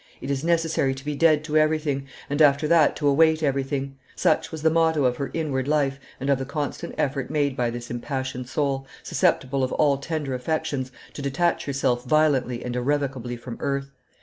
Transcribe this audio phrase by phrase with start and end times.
[0.19, 4.51] "It is necessary to be dead to everything, and after that to await everything; such
[4.51, 7.91] was the motto of her inward life and of the constant effort made by this
[7.91, 13.91] impassioned soul, susceptible of all tender affections, to detach herself violently and irrevocably from earth.